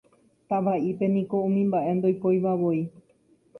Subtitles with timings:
[0.47, 2.79] Tavaʼípe niko umi mbaʼe ndoikoivavoi.